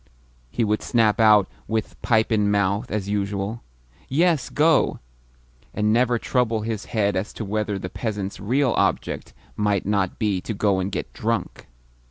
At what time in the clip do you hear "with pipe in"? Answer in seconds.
1.67-2.49